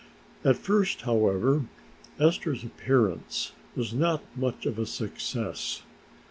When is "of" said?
4.65-4.79